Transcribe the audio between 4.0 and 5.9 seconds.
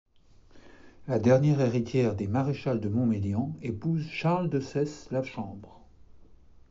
Charles de Seyssel-La Chambre.